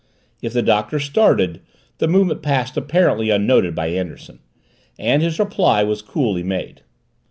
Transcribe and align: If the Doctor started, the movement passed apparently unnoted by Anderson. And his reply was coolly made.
If 0.41 0.53
the 0.53 0.63
Doctor 0.63 0.99
started, 0.99 1.61
the 1.99 2.07
movement 2.07 2.41
passed 2.41 2.75
apparently 2.75 3.29
unnoted 3.29 3.75
by 3.75 3.89
Anderson. 3.89 4.39
And 4.97 5.21
his 5.21 5.37
reply 5.37 5.83
was 5.83 6.01
coolly 6.01 6.41
made. 6.41 6.81